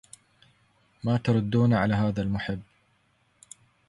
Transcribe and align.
ما 1.03 1.17
تردون 1.17 1.73
على 1.73 1.93
هذا 1.95 2.21
المحب 2.21 2.61